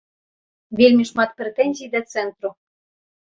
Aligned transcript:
Вельмі 0.79 1.03
шмат 1.09 1.35
прэтэнзій 1.41 1.91
да 1.97 2.01
цэнтру. 2.13 2.49